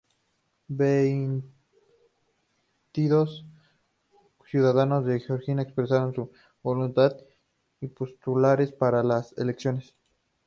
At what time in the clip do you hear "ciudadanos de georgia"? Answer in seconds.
4.47-5.61